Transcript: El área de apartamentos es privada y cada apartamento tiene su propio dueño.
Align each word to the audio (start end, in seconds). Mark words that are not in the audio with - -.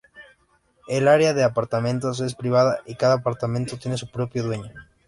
El 0.87 1.07
área 1.07 1.35
de 1.35 1.43
apartamentos 1.43 2.21
es 2.21 2.33
privada 2.33 2.79
y 2.87 2.95
cada 2.95 3.13
apartamento 3.17 3.77
tiene 3.77 3.97
su 3.97 4.09
propio 4.09 4.41
dueño. 4.41 4.71